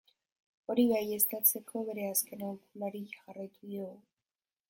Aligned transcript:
Hori 0.73 0.85
baieztatzeko, 0.91 1.83
bere 1.91 2.07
azken 2.15 2.43
aholkuari 2.47 3.05
jarraitu 3.13 3.73
diogu. 3.75 4.01